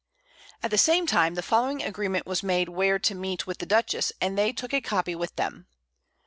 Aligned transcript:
At 0.63 0.71
the 0.71 0.79
same 0.79 1.05
time 1.05 1.35
the 1.35 1.43
following 1.43 1.83
Agreement 1.83 2.25
was 2.25 2.41
made 2.41 2.69
where 2.69 2.97
to 2.97 3.13
meet 3.13 3.45
with 3.45 3.59
the 3.59 3.67
Dutchess, 3.67 4.11
and 4.19 4.35
they 4.35 4.51
took 4.51 4.73
a 4.73 4.81
Copy 4.81 5.13
with 5.13 5.35
them. 5.35 5.67